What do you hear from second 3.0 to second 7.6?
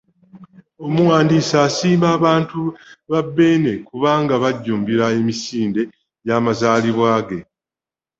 ba Bbeene kubanga bajjumbira emisinde gy’amazaalibwa ge.